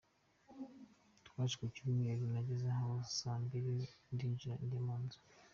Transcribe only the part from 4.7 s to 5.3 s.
mu nzu.